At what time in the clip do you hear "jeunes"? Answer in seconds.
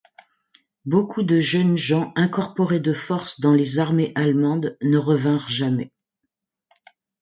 1.39-1.77